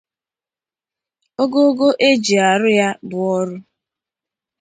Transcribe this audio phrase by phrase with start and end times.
[1.41, 3.55] ogoogo e ji arụ ya bụ ọrụ